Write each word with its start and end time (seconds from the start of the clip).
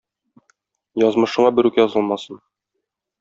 Язмышыңа 1.07 1.51
берүк 1.59 1.77
язылмасын. 1.83 2.41